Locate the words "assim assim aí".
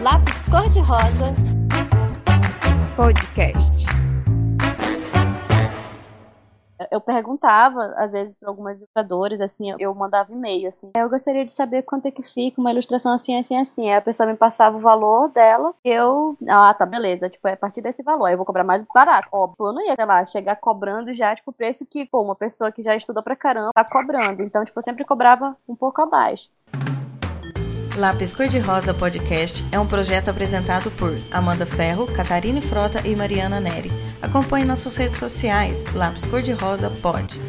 13.36-13.96